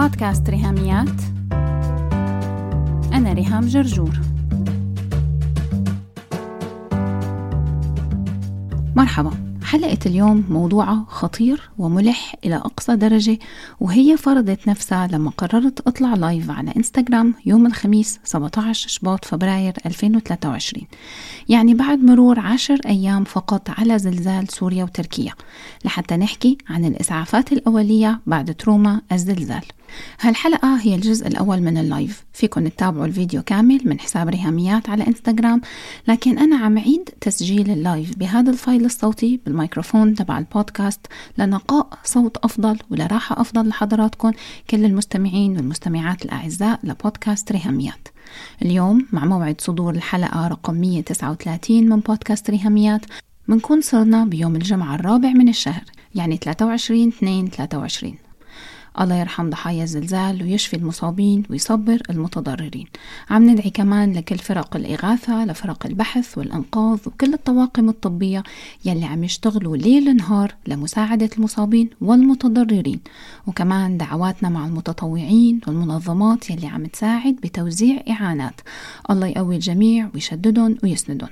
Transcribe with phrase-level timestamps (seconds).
[0.00, 1.20] بودكاست ريهاميات.
[3.12, 4.20] أنا ريهام جرجور.
[8.96, 9.30] مرحبا.
[9.64, 13.38] حلقة اليوم موضوعها خطير وملح إلى أقصى درجة
[13.80, 20.86] وهي فرضت نفسها لما قررت أطلع لايف على إنستغرام يوم الخميس 17 شباط فبراير 2023
[21.48, 25.32] يعني بعد مرور عشر أيام فقط على زلزال سوريا وتركيا.
[25.84, 29.64] لحتى نحكي عن الإسعافات الأولية بعد trauma الزلزال.
[30.20, 32.24] هالحلقة هي الجزء الأول من ال live.
[32.32, 35.60] فيكن تتابعوا الفيديو كامل من حساب ريهاميات على إنستغرام.
[36.08, 41.06] لكن أنا عم عيد تسجيل ال live بهذا الفايل الصوتي بالميكروفون تبع البودكاست
[41.38, 44.32] لنقاء صوت أفضل ولراحة أفضل لحضراتكم
[44.70, 48.08] كل المستمعين والمستمعات الأعزاء لبودكاست ريهاميات.
[48.62, 53.06] اليوم مع موعد صدور الحلقة رقم 139 من بودكاست ريهاميات
[53.48, 58.29] بنكون صرنا بيوم الجمعة الرابع من الشهر يعني 23 2 23
[59.00, 62.86] الله يرحم ضحايا الزلزال ويشفي المصابين ويصبر المتضررين.
[63.30, 68.42] عم ندعي كمان لكل فرق الإغاثة لفرق البحث والإنقاذ وكل الطواقم الطبية
[68.84, 73.00] يلي عم يشتغلوا ليل نهار لمساعدة المصابين والمتضررين.
[73.46, 78.60] وكمان دعواتنا مع المتطوعين والمنظمات يلي عم تساعد بتوزيع إعانات.
[79.10, 81.28] الله يقوي الجميع ويشددهم ويسندهم.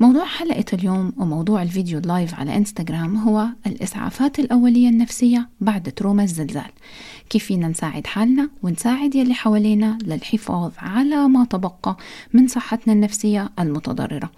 [0.00, 6.22] موضوع حلقة اليوم وموضوع الفيديو ال live على انستغرام هو الإسعافات الأولية النفسية بعد trauma
[6.22, 6.70] الزلزال.
[7.30, 11.96] كيف فينا نساعد حالنا ونساعد يلي حوالينا للحفاظ على ما تبقى
[12.32, 14.30] من صحتنا النفسية المتضررة.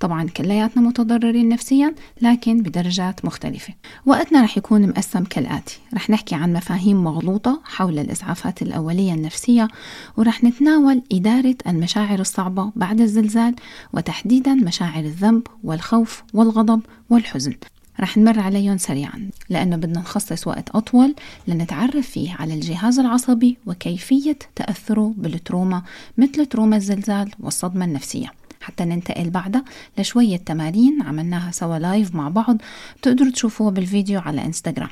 [0.00, 3.74] طبعا كلياتنا متضررين نفسيا لكن بدرجات مختلفة.
[4.06, 5.78] وقتنا رح يكون مقسم كالآتي.
[5.94, 9.68] رح نحكي عن مفاهيم مغلوطة حول الإسعافات الأولية النفسية
[10.16, 13.54] ورح نتناول إدارة المشاعر الصعبة بعد الزلزال
[13.92, 16.80] وتحديدا مشاعر الذنب والخوف والغضب
[17.10, 17.54] والحزن.
[18.00, 21.14] رح نمر عليهم سريعا لأنه بدنا نخصص وقت أطول
[21.48, 25.82] لنتعرف فيه على الجهاز العصبي وكيفية تأثره بال trauma
[26.18, 28.32] مثل trauma الزلزال والصدمة النفسية.
[28.64, 29.64] حتى ننتقل بعدها
[29.98, 32.56] لشوية تمارين عملناها سوا live مع بعض
[33.02, 34.90] تقدروا تشوفوها بالفيديو على انستغرام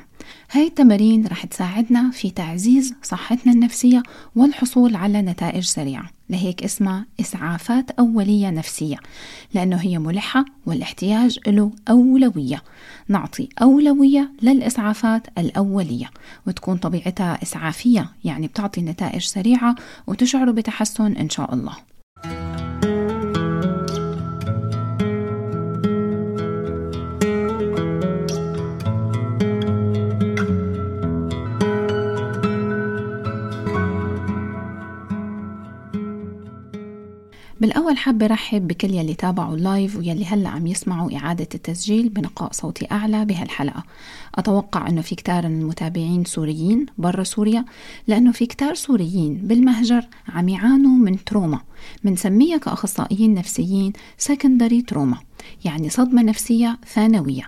[0.51, 4.03] هاي التمارين رح تساعدنا في تعزيز صحتنا النفسية
[4.35, 8.97] والحصول على نتائج سريعة لهيك اسمها إسعافات أولية نفسية
[9.53, 12.63] لأنه هي ملحة والاحتياج له أولوية.
[13.07, 16.09] نعطي أولوية للإسعافات الأولية
[16.47, 19.75] وتكون طبيعتها إسعافية يعني بتعطي نتائج سريعة
[20.07, 21.92] وتشعروا بتحسن إن شاء الله.
[37.93, 42.51] بالأول حابة رحب بكل يلي تابعوا ال live ويلي هلأ عم يسمعوا إعادة التسجيل بنقاء
[42.51, 43.83] صوتي أعلى بهالحلقة.
[44.35, 47.65] أتوقع أنه في كتار من المتابعين سوريين برا سوريا
[48.07, 51.59] لأنه في كتار سوريين بالمهجر عم يعانوا من trauma
[52.03, 55.17] منسميها كأخصائيين نفسيين secondary trauma
[55.65, 57.43] يعني صدمة نفسية ثانوية.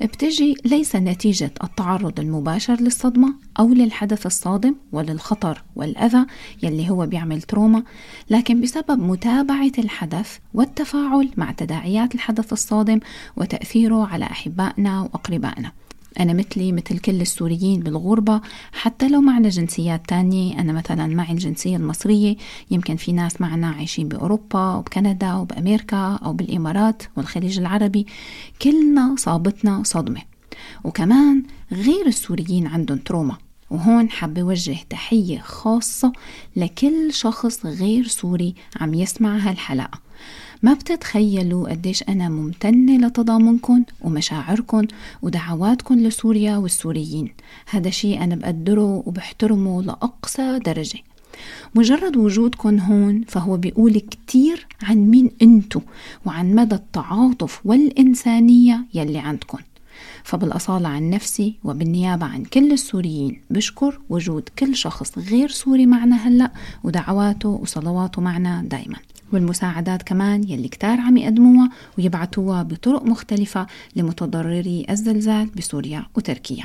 [0.00, 6.26] بتجي ليس نتيجة التعرض المباشر للصدمة أو للحدث الصادم وللخطر والأذى
[6.62, 7.82] يلي هو بيعمل تروما
[8.30, 13.00] لكن بسبب متابعة الحدث والتفاعل مع تداعيات الحدث الصادم
[13.36, 15.72] وتأثيره على أحبائنا وأقربائنا.
[16.20, 18.40] أنا مثلي مثل كل السوريين بالغربة
[18.72, 20.60] حتى لو معنا جنسيات تانية.
[20.60, 22.36] أنا مثلا معي الجنسية المصرية.
[22.70, 28.06] يمكن في ناس معنا عايشين بأوروبا وبكندا وبأمريكا أو بالإمارات والخليج العربي.
[28.62, 30.22] كلنا صابتنا صدمة.
[30.84, 33.36] وكمان غير السوريين عندهم تروما.
[33.70, 36.12] وهون حابة وجه تحية خاصة
[36.56, 40.05] لكل شخص غير سوري عم يسمع هالحلقة.
[40.62, 44.82] ما بتتخيلوا قديش أنا ممتنة لتضامنكم ومشاعركم
[45.22, 47.32] ودعواتكم لسوريا والسوريين.
[47.70, 50.98] هذا شيء أنا بقدره وبحترمه لأقصى درجة.
[51.74, 55.80] مجرد وجودكم هون فهو بيقول كتير عن مين أنتو
[56.26, 59.58] وعن مدى التعاطف والإنسانية يلي عندكم
[60.24, 66.50] فبالأصالة عن نفسي وبالنيابة عن كل السوريين بشكر وجود كل شخص غير سوري معنا هلأ
[66.84, 68.96] ودعواته وصلواته معنا دايما.
[69.32, 76.64] والمساعدات كمان يلي كتار عم يقدموها ويبعتوها بطرق مختلفة لمتضرري الزلزال بسوريا وتركيا.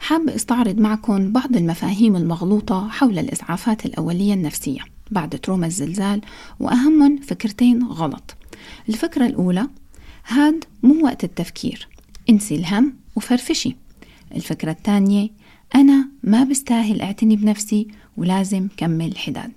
[0.00, 4.91] حاب استعرض معكم بعض المفاهيم المغلوطة حول الإسعافات الأولية النفسية.
[5.12, 6.20] بعد تروما الزلزال
[6.60, 8.36] وأهمهم فكرتين غلط.
[8.88, 9.68] الفكرة الأولى
[10.26, 11.88] هاد مو وقت التفكير
[12.30, 13.76] انسي الهم وفرفشي.
[14.34, 15.30] الفكرة الثانية
[15.74, 19.52] أنا ما بستاهل أعتني بنفسي ولازم كمل حداد.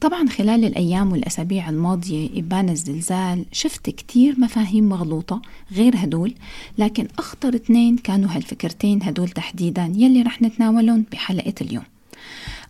[0.00, 5.42] طبعا خلال الأيام والأسابيع الماضية إبان الزلزال شفت كتير مفاهيم مغلوطة
[5.72, 6.34] غير هدول
[6.78, 11.84] لكن أخطر اثنين كانوا هالفكرتين هدول تحديدا يلي رح نتناولهم بحلقة اليوم.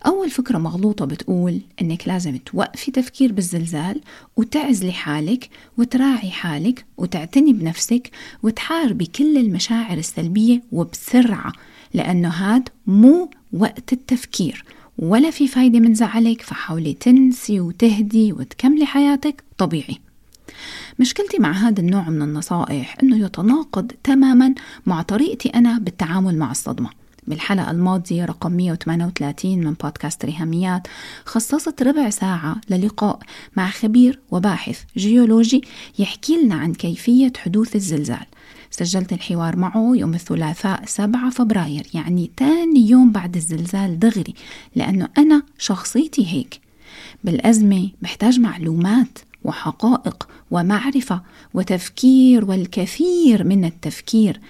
[0.05, 4.01] أول فكرة مغلوطة بتقول إنك لازم توقفي تفكير بالزلزال
[4.37, 8.11] وتعزلي حالك وتراعي حالك وتعتني بنفسك
[8.43, 11.51] وتحاربي كل المشاعر السلبية وبسرعة
[11.93, 14.65] لأنه هاد مو وقت التفكير
[14.99, 19.97] ولا في فايدة من زعلك فحاولي تنسي وتهدي وتكملي حياتك طبيعي.
[20.99, 24.55] مشكلتي مع هذا النوع من النصائح إنه يتناقض تماما
[24.85, 26.89] مع طريقتي أنا بالتعامل مع الصدمة.
[27.27, 30.87] بالحلقة الماضية رقم 138 من بودكاست ريهاميات
[31.25, 33.19] خصصت ربع ساعة للقاء
[33.57, 35.63] مع خبير وباحث جيولوجي
[35.99, 38.25] يحكي لنا عن كيفية حدوث الزلزال.
[38.71, 44.33] سجلت الحوار معه يوم الثلاثاء 7 فبراير يعني تاني يوم بعد الزلزال دغري
[44.75, 46.59] لأنه أنا شخصيتي هيك.
[47.23, 49.19] بالأزمة بحتاج معلومات.
[49.43, 51.21] وحقائق ومعرفة
[51.53, 54.41] وتفكير والكثير من التفكير.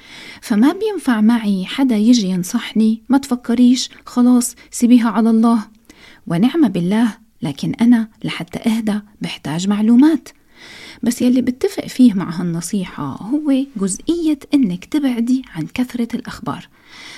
[0.41, 3.89] فما بينفع معي حدا يجي ينصحني؟ ما تفكريش.
[4.05, 5.59] خلاص سيبيها على الله.
[6.27, 10.29] ونعم بالله لكن أنا لحتى أهدى بحتاج معلومات.
[11.03, 16.67] بس يلي بتفق فيه مع هالنصيحة هو جزئية إنك تبعدي عن كثرة الأخبار.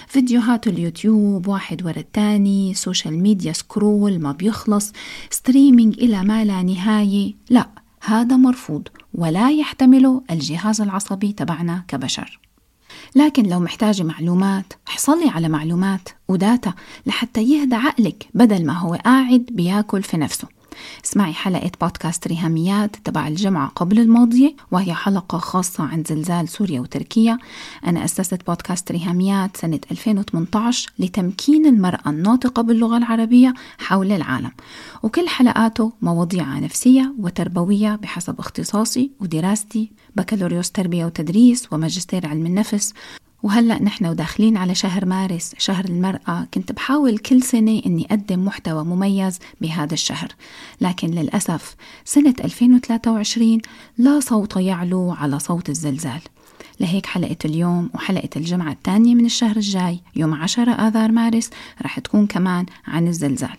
[0.07, 4.91] فيديوهات اليوتيوب واحد ورا الثاني social media scroll ما بيخلص
[5.29, 7.33] streaming إلى ما لا نهاية.
[7.49, 7.69] لا
[8.03, 12.39] هذا مرفوض ولا يحتمله الجهاز العصبي تبعنا كبشر.
[13.15, 16.73] لكن لو محتاجة معلومات احصلي على معلومات و data
[17.05, 20.47] لحتى يهدى عقلك بدل ما هو قاعد بياكل في نفسه.
[21.05, 27.37] اسمعي حلقة بودكاست ريهاميات تبع الجمعة قبل الماضية وهي حلقة خاصة عن زلزال سوريا وتركيا.
[27.87, 34.51] أنا أسست بودكاست ريهاميات سنة 2018 لتمكين المرأة الناطقة باللغة العربية حول العالم.
[35.03, 42.93] وكل حلقاته مواضيع نفسية وتربوية بحسب اختصاصي ودراستي بكالوريوس تربية وتدريس وماجستير علم النفس.
[43.45, 46.47] وهلأ نحن وداخلين على شهر مارس شهر المرأة.
[46.53, 50.27] كنت بحاول كل سنة أني أقدم محتوى مميز بهذا الشهر.
[50.81, 51.75] لكن للأسف
[52.05, 53.61] سنة 2023
[53.97, 56.21] لا صوت يعلو على صوت الزلزال.
[56.79, 61.49] لهيك حلقة اليوم وحلقة الجمعة الثانية من الشهر الجاي يوم 10 آذار مارس
[61.81, 63.57] رح تكون كمان عن الزلزال.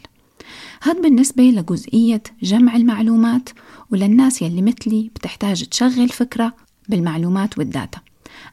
[0.83, 3.49] هذا بالنسبة لجزئية جمع المعلومات
[3.91, 6.53] وللناس يلي مثلي بتحتاج تشغل فكرة
[6.89, 8.06] بالمعلومات والداتا.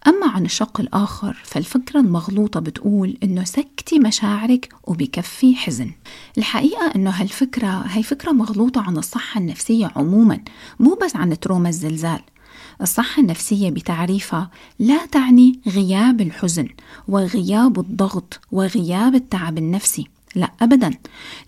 [0.08, 5.92] أما عن الشق الآخر فالفكرة المغلوطة بتقول إنه سكتي مشاعرك وبكفي حزن.
[6.38, 10.40] الحقيقة إنه هالفكرة هي فكرة مغلوطة عن الصحة النفسية عموما
[10.80, 12.20] مو بس عن تروما الزلزال.
[12.82, 14.50] الصحة النفسية بتعريفها
[14.80, 16.68] لا تعني غياب الحزن
[17.08, 20.08] وغياب الضغط وغياب التعب النفسي.
[20.36, 20.92] لا ابدا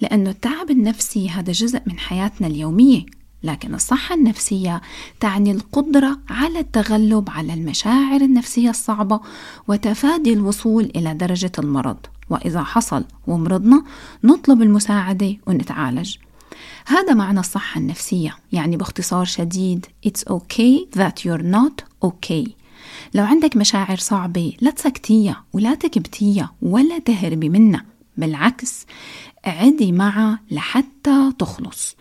[0.02, 3.06] لأنه التعب النفسي هذا جزء من حياتنا اليومية.
[3.46, 4.82] لكن الصحة النفسية
[5.20, 9.20] تعني القدرة على التغلب على المشاعر النفسية الصعبة
[9.68, 11.98] وتفادي الوصول إلى درجة المرض.
[12.30, 13.84] وإذا حصل ومرضنا
[14.24, 16.16] نطلب المساعدة ونتعالج.
[16.86, 22.50] هذا معنى الصحة النفسية يعني باختصار شديد It's okay that you're not okay.
[23.14, 27.86] لو عندك مشاعر صعبة لا تسكتيها ولا تكبتيها ولا تهربي منها.
[28.18, 28.86] بالعكس
[29.46, 31.96] عدي معها لحتى تخلص.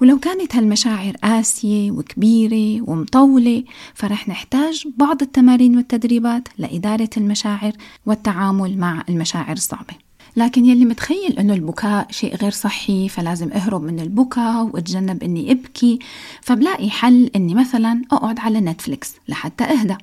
[0.00, 7.72] ولو كانت هالمشاعر قاسية وكبيرة ومطولة فرح نحتاج بعض التمارين والتدريبات لإدارة المشاعر
[8.06, 9.94] والتعامل مع المشاعر الصعبة.
[10.36, 15.98] لكن يلي متخيل إنه البكاء شيء غير صحي فلازم أهرب من البكاء وأتجنب إني أبكي
[16.42, 19.96] فبلاقي حل إني مثلا أقعد على نتفليكس لحتى اهدى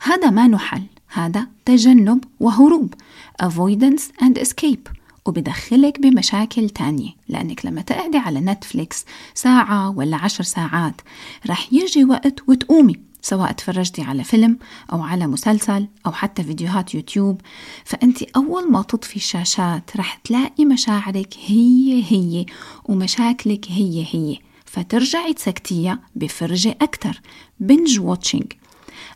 [0.00, 2.94] هذا ما حل هذا تجنب وهروب
[3.42, 5.03] avoidance and escape.
[5.28, 9.04] وبدخلك بمشاكل تانية لأنك لما تقعدي على نتفليكس
[9.34, 11.00] ساعة ولا عشر ساعات
[11.46, 14.58] رح يجي وقت وتقومي سواء تفرجتي على فيلم
[14.92, 17.40] أو على مسلسل أو حتى فيديوهات يوتيوب.
[17.84, 22.46] فأنت أول ما تطفي الشاشات رح تلاقي مشاعرك هي هي
[22.84, 27.20] ومشاكلك هي هي فترجعي تسكتيها بفرجة أكتر
[27.60, 28.52] binge watching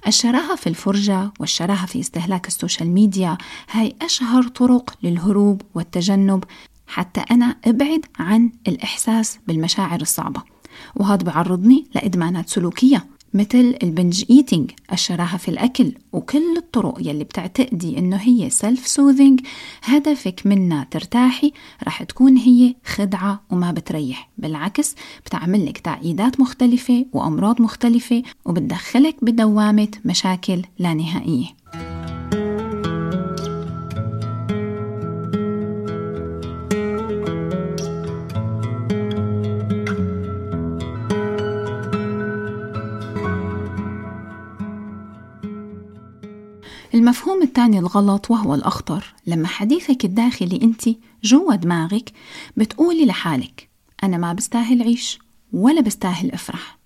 [0.06, 3.38] الشراهة في الفرجة والشراهة في استهلاك ال social media
[3.70, 6.44] هاي أشهر طرق للهروب والتجنب.
[6.86, 10.42] حتى أنا أبعد عن الإحساس بالمشاعر الصعبة.
[10.96, 13.06] وهذا بعرضني لإدمانات سلوكية.
[13.38, 19.40] مثل ال binge eating الشراهة في الأكل وكل الطرق يلي بتعتقدي إنه هي self soothing
[19.82, 21.52] هدفك منها ترتاحي
[21.84, 24.28] رح تكون هي خدعة وما بتريح.
[24.38, 24.94] بالعكس
[25.26, 31.46] بتعمل لك تعقيدات مختلفة وأمراض مختلفة وبتدخلك بدوامة مشاكل لا نهائية.
[47.38, 49.14] المفهوم الثاني الغلط وهو الأخطر.
[49.26, 50.82] لما حديثك الداخلي أنت
[51.24, 52.12] جوا دماغك
[52.56, 53.68] بتقولي لحالك
[54.02, 55.18] أنا ما بستاهل عيش
[55.52, 56.78] ولا بستاهل أفرح.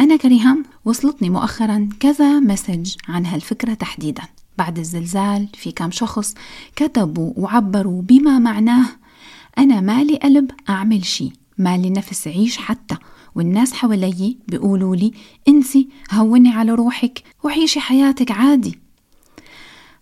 [0.00, 4.22] أنا كريهام وصلتني مؤخرا كذا مسج عن هالفكرة تحديدا.
[4.58, 6.34] بعد الزلزال في كام شخص
[6.76, 8.86] كتبوا وعبروا بما معناه
[9.58, 12.96] أنا مالي قلب أعمل شي مالي نفس عيش حتى.
[13.34, 15.12] والناس حوالي بيقولوا لي
[15.48, 18.89] أنسي هوني على روحك وعيشي حياتك عادي.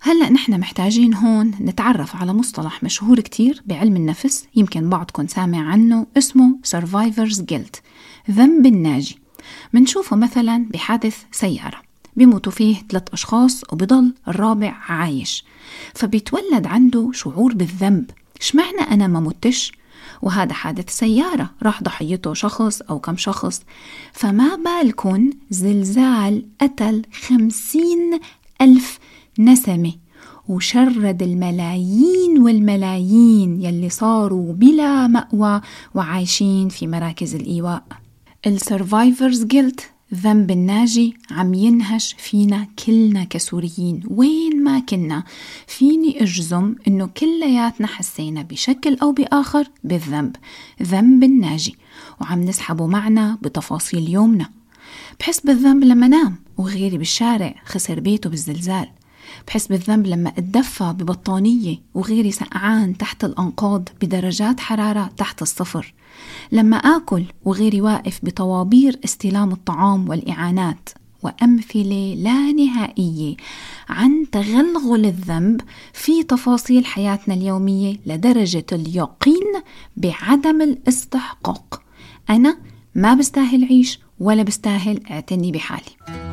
[0.01, 6.07] هلأ نحن محتاجين هون نتعرف على مصطلح مشهور كتير بعلم النفس يمكن بعضكم سامع عنه
[6.19, 7.81] اسمه Survivor's Guilt
[8.31, 9.19] ذنب الناجي
[9.73, 11.89] منشوفه مثلا بحادث سيارة
[12.19, 15.45] بيموتوا فيه ثلاث أشخاص وبضل الرابع عايش.
[15.95, 18.11] فبيتولد عنده شعور بالذنب.
[18.41, 19.73] اشمعنى أنا ما متش؟
[20.23, 23.63] وهذا حادث سيارة راح ضحيته شخص أو كم شخص.
[24.13, 28.21] فما بالكن زلزال قتل خمسين
[28.61, 28.99] ألف
[29.39, 29.93] نسمة
[30.49, 35.61] وشرد الملايين والملايين يلي صاروا بلا مأوى
[35.95, 37.85] وعايشين في مراكز الإيواء.
[38.47, 44.03] ال survivor's guilt ذنب الناجي عم ينهش فينا كلنا كسوريين.
[44.11, 45.25] وين ما كنا
[45.67, 50.37] فيني أجزم إنه كلياتنا حسينا بشكل أو بآخر بالذنب
[50.83, 51.77] ذنب الناجي.
[52.21, 54.49] وعم نسحبه معنا بتفاصيل يومنا.
[55.21, 58.89] بحس بالذنب لما نام وغيري بالشارع خسر بيته بالزلزال.
[59.47, 65.95] بحس بالذنب لما أتدفى ببطانية وغيري سقعان تحت الأنقاض بدرجات حرارة تحت الصفر.
[66.53, 70.89] لما آكل وغيري واقف بطوابير استلام الطعام والإعانات.
[71.23, 73.37] وأمثلة لا نهائية
[73.89, 75.61] عن تغلغل الذنب
[75.93, 79.63] في تفاصيل حياتنا اليومية لدرجة اليقين
[79.97, 81.83] بعدم الاستحقاق.
[82.31, 82.59] أنا
[82.95, 86.28] ما بستاهل عيش ولا بستاهل أعتني بحالي.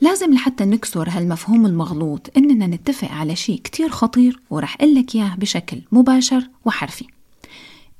[0.00, 5.82] لازم لحتى نكسر هالمفهوم المغلوط إننا نتفق على شيء كتير خطير ورح قلك إياه بشكل
[5.92, 7.04] مباشر وحرفي.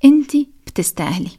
[0.05, 0.37] أنت
[0.67, 1.31] بتستاهلي.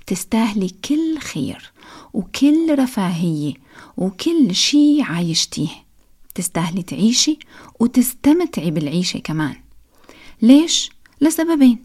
[0.00, 1.72] بتستاهلي كل خير
[2.12, 3.54] وكل رفاهية
[3.96, 5.68] وكل شي عايشتيه.
[6.30, 7.38] بتستاهلي تعيشي
[7.80, 9.56] وتستمتعي بالعيشة كمان.
[10.42, 11.84] ليش؟ لسببين.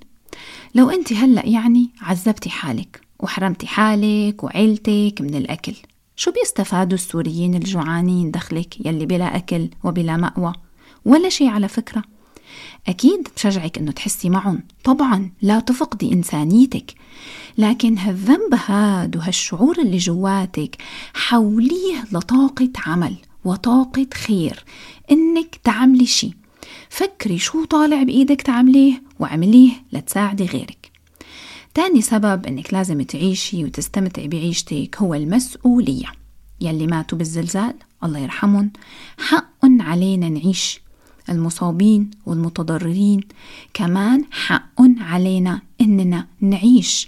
[0.75, 5.73] لو أنت هلأ يعني عذبتي حالك وحرمتي حالك وعيلتك من الأكل.
[6.19, 10.53] شو بيستفادوا السوريين الجوعانين دخلك يلي بلا أكل وبلا مأوى؟
[11.05, 12.03] ولا شي على فكرة.
[12.87, 14.63] أكيد بشجعك أنه تحسي معهم.
[14.83, 16.93] طبعا لا تفقدي إنسانيتك.
[17.57, 20.75] لكن هالذنب هاد وهالشعور اللي جواتك
[21.13, 24.63] حوليه لطاقة عمل وطاقة خير.
[25.11, 26.33] إنك تعملي شي.
[26.89, 30.88] فكري شو طالع بإيدك تعمليه وعمليه لتساعدي غيرك.
[31.73, 36.11] تاني سبب إنك لازم تعيشي وتستمتعي بعيشتك هو المسؤولية.
[36.61, 37.73] يلي ماتوا بالزلزال
[38.03, 38.71] الله يرحمهم
[39.17, 40.81] حق علينا نعيش.
[41.29, 43.21] المصابين والمتضررين
[43.73, 47.07] كمان حق علينا إننا نعيش.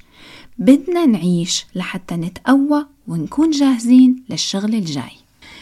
[0.58, 5.12] بدنا نعيش لحتى نتقوى ونكون جاهزين للشغل الجاي.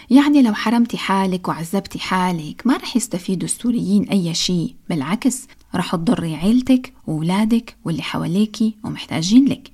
[0.10, 6.36] يعني لو حرمتي حالك وعذبتي حالك ما رح يستفيدوا السوريين أي شيء بالعكس رح تضري
[6.36, 9.72] عيلتك وولادك واللي حواليكي ومحتاجين لك.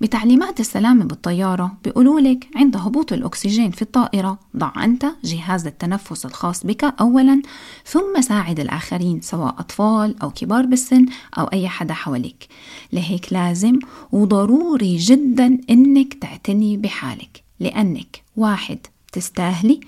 [0.00, 6.66] بتعليمات السلامة بالطيارة بيقولوا لك عند هبوط الأكسجين في الطائرة ضع أنت جهاز التنفس الخاص
[6.66, 7.42] بك أولا
[7.86, 11.06] ثم ساعد الآخرين سواء أطفال أو كبار بالسن
[11.38, 12.48] أو أي حدا حواليك.
[12.92, 13.78] لهيك لازم
[14.12, 19.80] وضروري جدا إنك تعتني بحالك لأنك واحد بتستاهلي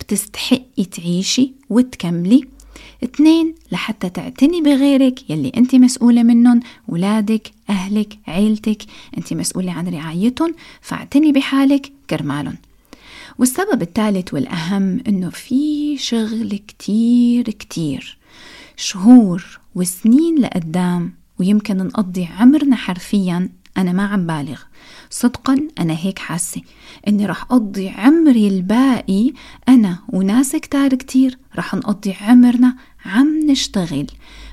[0.00, 2.44] بتستحقي تعيشي وتكملي
[3.04, 8.82] اثنين لحتى تعتني بغيرك يلي انت مسؤولة منهم ولادك أهلك عيلتك.
[9.18, 12.56] انت مسؤولة عن رعايتهم فاعتني بحالك كرمالهم
[13.38, 18.18] والسبب الثالث والأهم إنه في شغل كتير كتير.
[18.76, 23.48] شهور وسنين لقدام ويمكن نقضي عمرنا حرفيا
[23.78, 24.60] أنا ما عم بالغ.
[25.10, 26.60] صدقا أنا هيك حاسة
[27.08, 29.32] إني رح أقضي عمري الباقي
[29.68, 32.76] أنا وناس كتار كتير رح نقضي عمرنا
[33.06, 34.06] عم نشتغل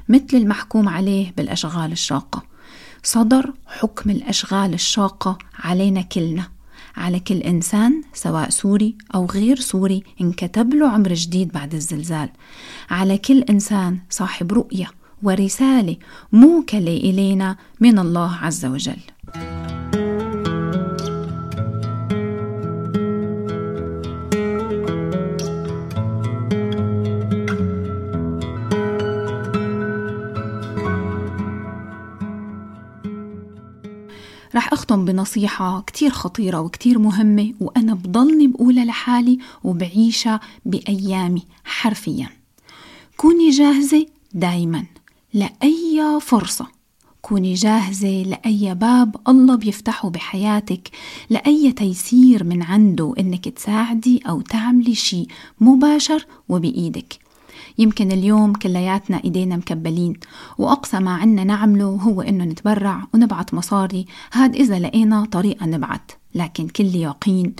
[0.09, 2.43] مثل المحكوم عليه بالأشغال الشاقة.
[3.03, 6.47] صدر حكم الأشغال الشاقة علينا كلنا
[6.97, 12.29] على كل إنسان سواء سوري أو غير سوري انكتب له عمر جديد بعد الزلزال
[12.89, 14.91] على كل إنسان صاحب رؤية
[15.23, 15.97] ورسالة
[16.31, 18.99] موكلة إلينا من الله عز وجل.
[34.55, 42.29] رح أختم بنصيحة كتير خطيرة وكتير مهمة وأنا بضلني بقولها لحالي وبعيشها بأيامي حرفيا.
[43.17, 44.85] كوني جاهزة دايماً.
[45.33, 46.67] لأي فرصة.
[47.21, 50.89] كوني جاهزة لأي باب الله بيفتحه بحياتك
[51.29, 55.27] لأي تيسير من عنده إنك تساعدي أو تعملي شيء
[55.61, 57.13] مباشر وبإيدك.
[57.77, 60.13] يمكن اليوم كلياتنا إيدينا مكبلين
[60.57, 64.05] وأقصى ما عنا نعمله هو إنه نتبرع ونبعت مصاري.
[64.33, 67.53] هاد إذا لقينا طريقة نبعت لكن كل يقين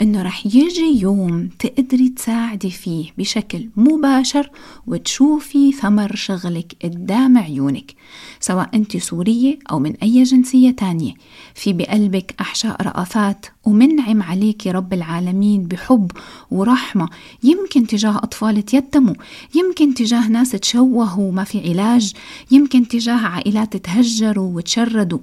[0.00, 4.50] إنه رح يجي يوم تقدري تساعدي فيه بشكل مباشر
[4.86, 7.94] وتشوفي ثمر شغلك قدام عيونك
[8.40, 11.14] سواء أنت سورية أو من أي جنسية تانية.
[11.54, 16.12] في بقلبك أحشاء رأفات ومنعم عليك رب العالمين بحب
[16.50, 17.08] ورحمة.
[17.42, 19.14] يمكن تجاه أطفال تيتموا
[19.54, 22.12] يمكن تجاه ناس تشوهوا ما في علاج
[22.50, 25.18] يمكن تجاه عائلات تهجروا وتشردوا.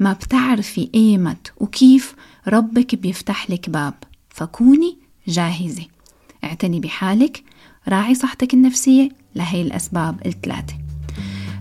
[0.00, 2.14] ما بتعرفي ايمت وكيف
[2.48, 3.94] ربك بيفتح لك باب.
[4.30, 4.96] فكوني
[5.28, 5.86] جاهزة.
[6.44, 7.42] اعتني بحالك
[7.88, 10.85] راعي صحتك النفسية لهي الأسباب الثلاثة.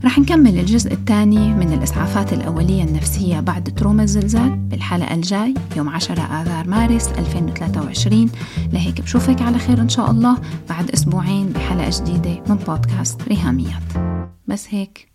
[0.06, 6.22] رح نكمل الجزء الثاني من الإسعافات الأولية النفسية بعد تروما الزلزال بالحلقة الجاي يوم 10
[6.22, 8.30] آذار مارس 2023
[8.74, 10.38] لهيك بشوفك على خير إن شاء الله
[10.70, 13.84] بعد أسبوعين بحلقة جديدة من بودكاست ريهاميات.
[14.48, 15.15] بس هيك.